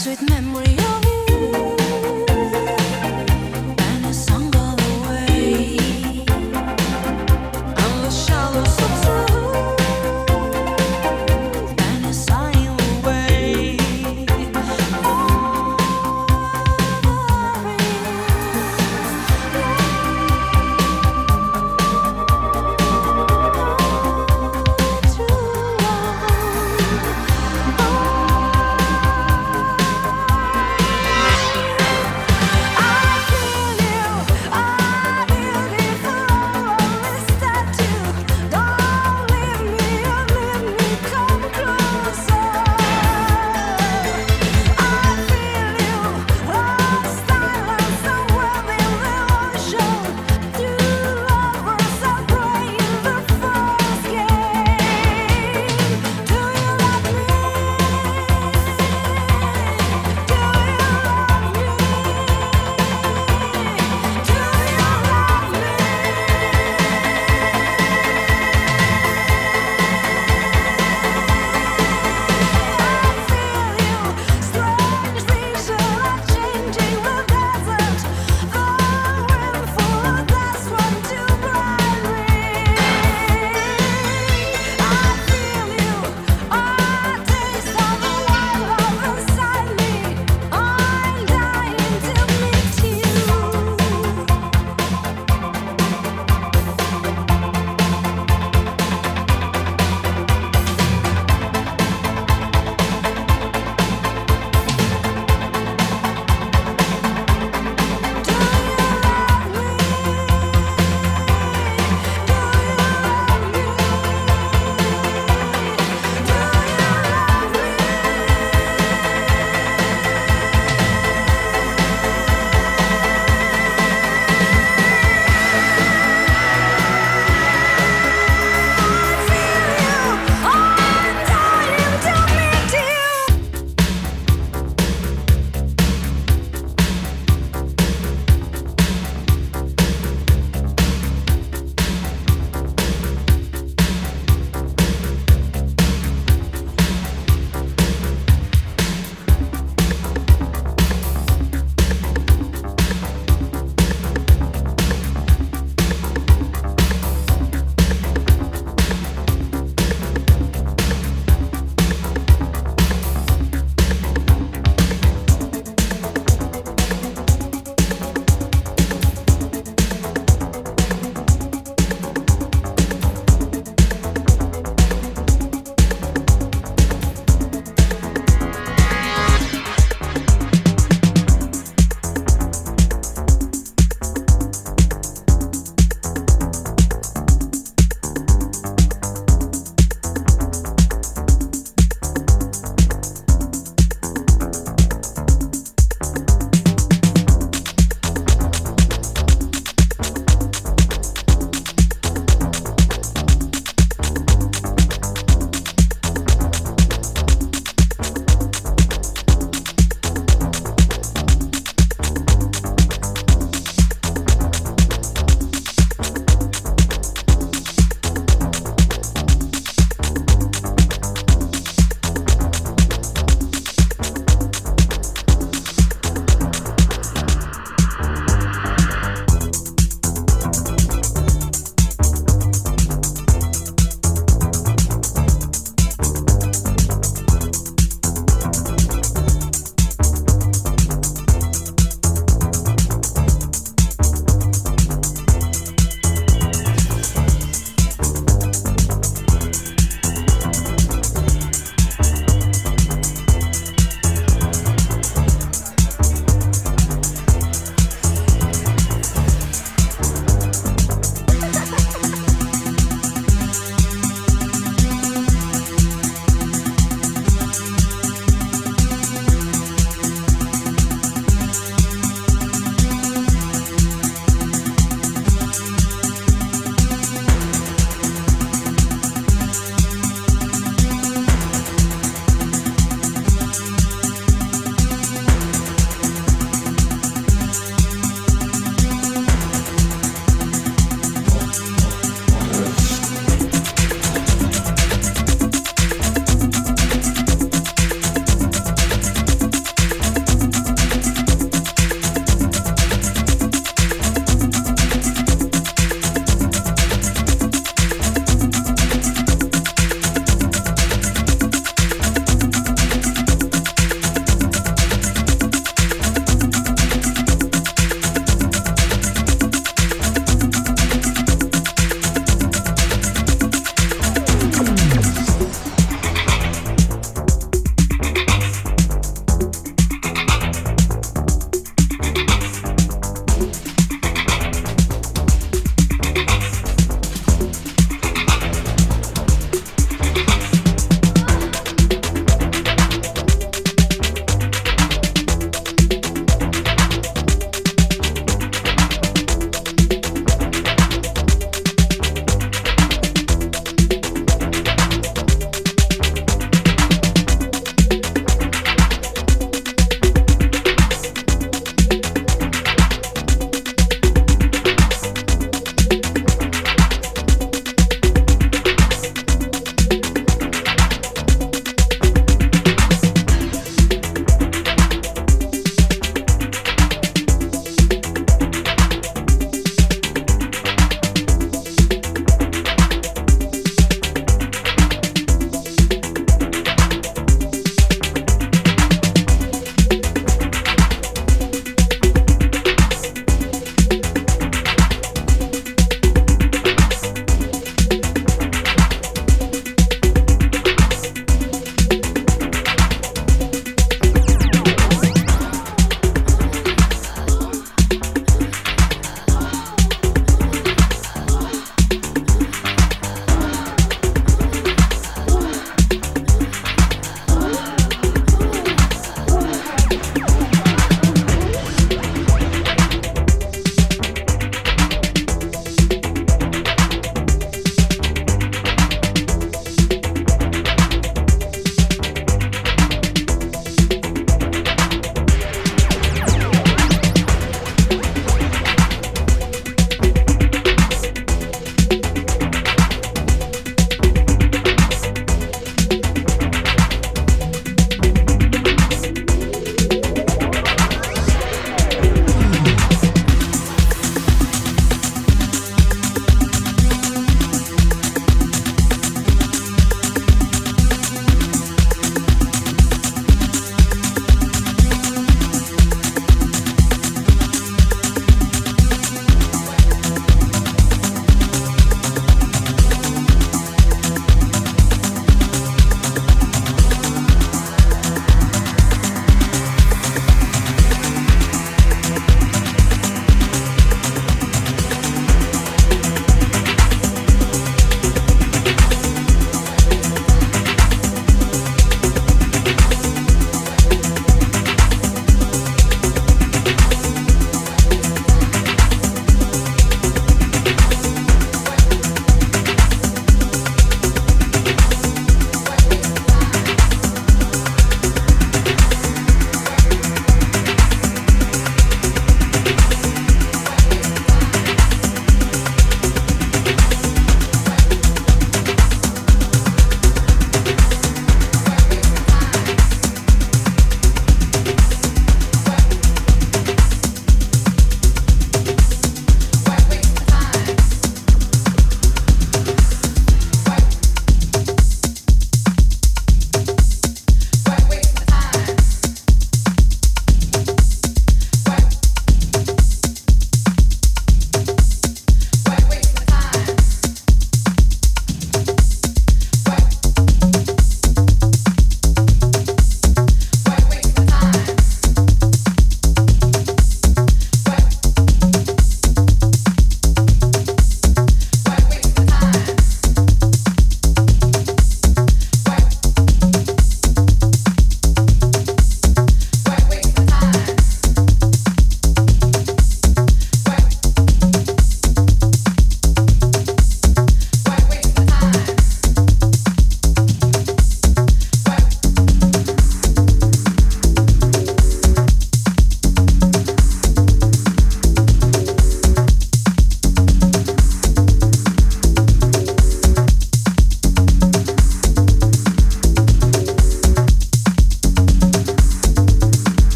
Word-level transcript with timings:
sweet 0.00 0.22
memory. 0.30 0.69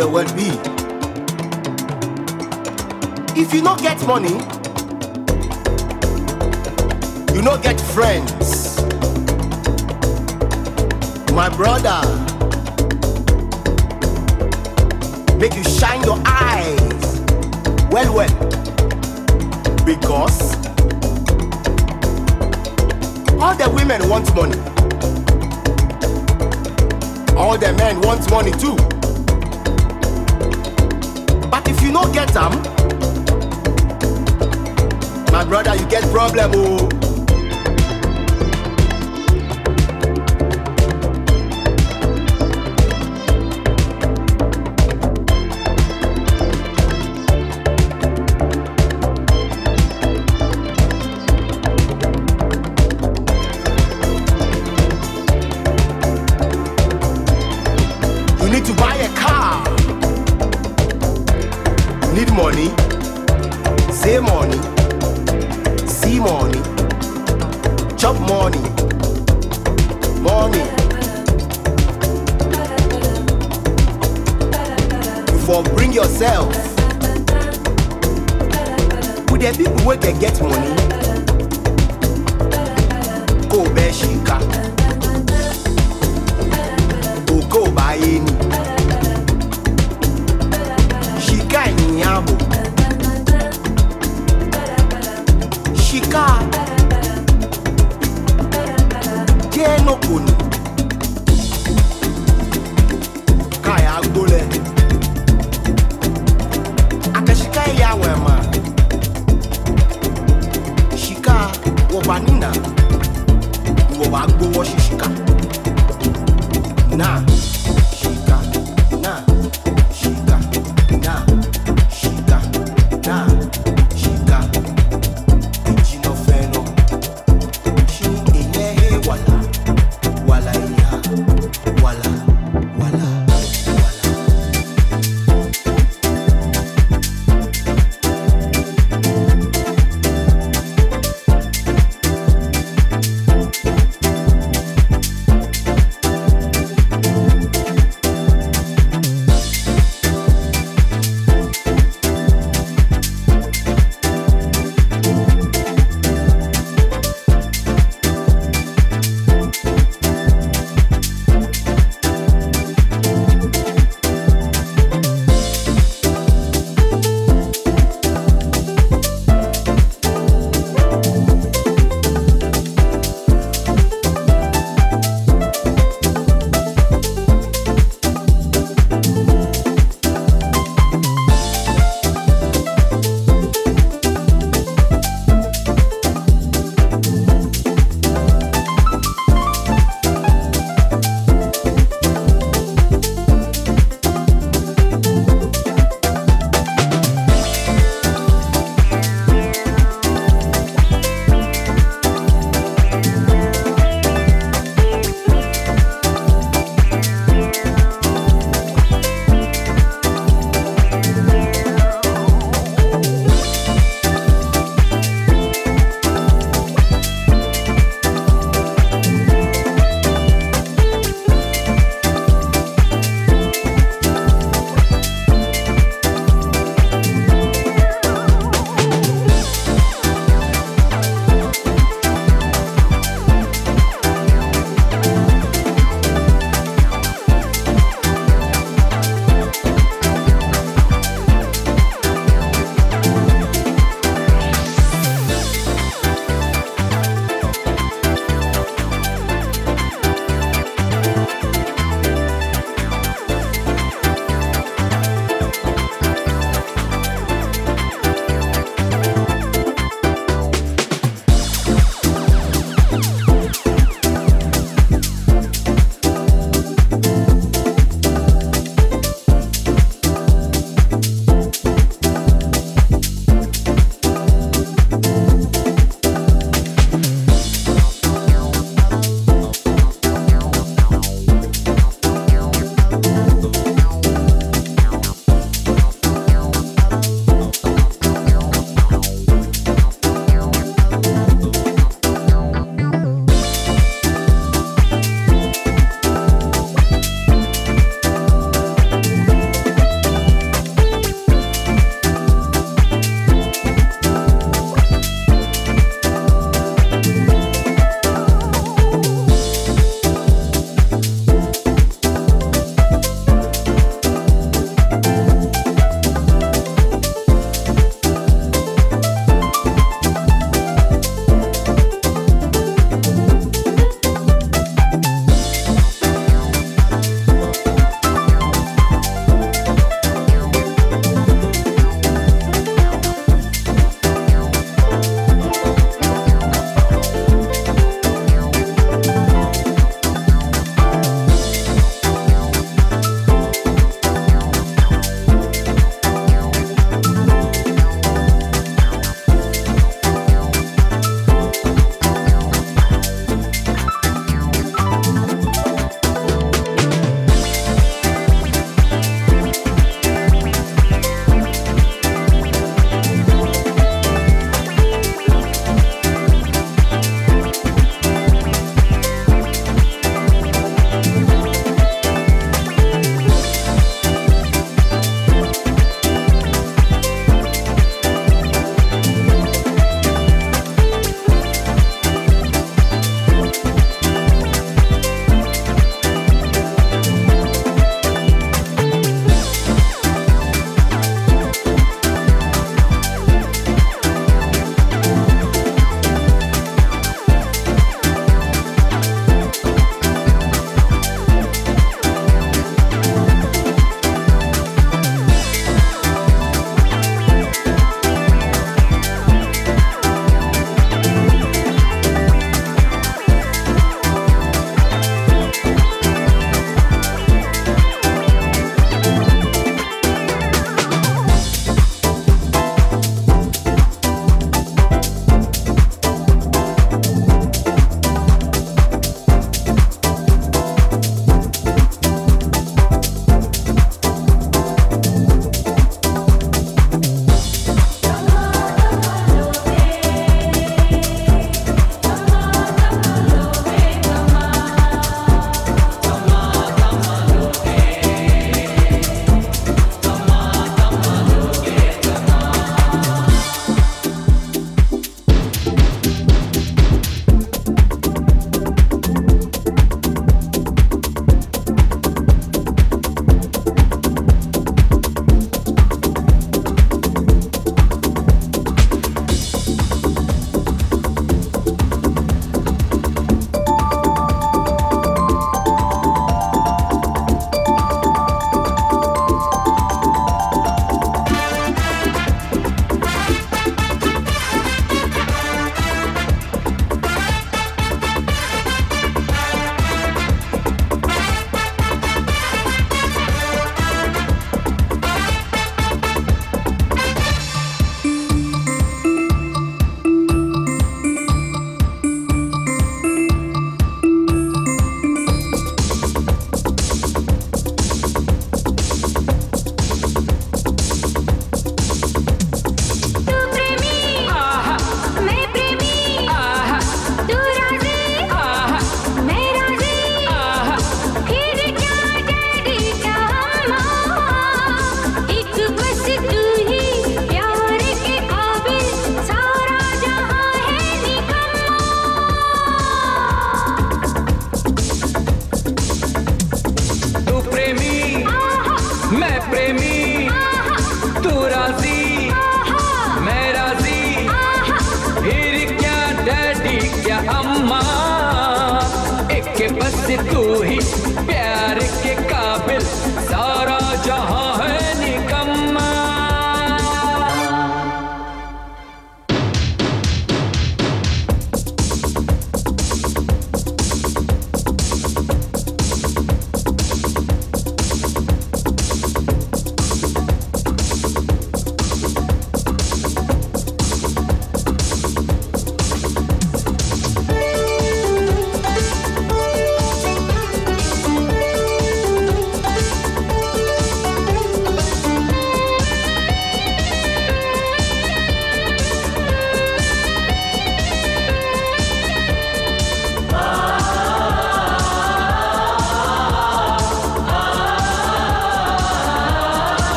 The 0.00 0.08
world 0.08 0.34
be. 0.34 0.48
If 3.38 3.52
you 3.52 3.60
not 3.60 3.82
get 3.82 4.00
money, 4.06 4.32
you 7.34 7.42
not 7.42 7.62
get 7.62 7.78
friends. 7.78 8.80
My 11.34 11.50
brother, 11.50 12.00
make 15.36 15.54
you 15.54 15.64
shine 15.64 16.02
your 16.04 16.22
eyes 16.24 17.20
well 17.90 18.14
well 18.14 18.34
because 19.84 20.54
all 23.38 23.54
the 23.54 23.70
women 23.74 24.08
want 24.08 24.34
money 24.34 24.58
all 27.36 27.58
the 27.58 27.72
men 27.76 28.00
want 28.00 28.30
money 28.30 28.52
too 28.52 28.76
get 32.30 32.36
am 32.36 32.52
my 35.32 35.44
brother 35.44 35.74
you 35.74 35.86
get 35.88 36.04
problem 36.12 36.52
oh. 36.54 36.99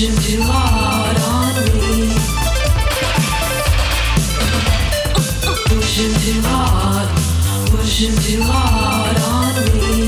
pushing 0.00 0.16
too 0.22 0.42
hard 0.42 1.18
on 1.28 1.54
me. 1.78 2.14
Pushing 5.68 6.14
too 6.24 6.40
hard, 6.48 7.08
pushing 7.68 8.16
too 8.16 8.42
hard 8.42 9.18
on 9.18 9.78
me. 9.78 9.99